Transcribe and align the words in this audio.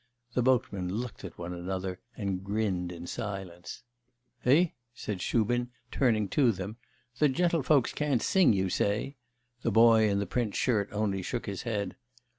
The 0.33 0.41
boatmen 0.41 0.91
looked 0.95 1.23
at 1.23 1.37
one 1.37 1.53
another 1.53 1.99
and 2.17 2.43
grinned 2.43 2.91
in 2.91 3.05
silence. 3.05 3.83
'Eh?' 4.43 4.69
said 4.95 5.21
Shubin, 5.21 5.69
turning 5.91 6.27
to 6.29 6.51
them, 6.51 6.77
'the 7.19 7.29
gentlefolks 7.29 7.93
can't 7.93 8.19
sing, 8.19 8.51
you 8.51 8.67
say?' 8.67 9.17
The 9.61 9.69
boy 9.69 10.09
in 10.09 10.17
the 10.17 10.25
print 10.25 10.55
shirt 10.55 10.89
only 10.91 11.21
shook 11.21 11.45
his 11.45 11.61
head. 11.61 11.97